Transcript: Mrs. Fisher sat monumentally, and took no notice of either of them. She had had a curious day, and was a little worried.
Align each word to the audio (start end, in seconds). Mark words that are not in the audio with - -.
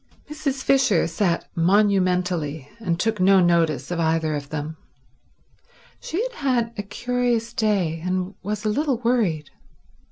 Mrs. 0.31 0.63
Fisher 0.63 1.05
sat 1.05 1.47
monumentally, 1.53 2.67
and 2.79 2.99
took 2.99 3.19
no 3.19 3.39
notice 3.39 3.91
of 3.91 3.99
either 3.99 4.33
of 4.35 4.49
them. 4.49 4.77
She 5.99 6.19
had 6.23 6.31
had 6.33 6.73
a 6.75 6.81
curious 6.81 7.53
day, 7.53 8.01
and 8.03 8.33
was 8.41 8.65
a 8.65 8.69
little 8.69 8.97
worried. 8.97 9.51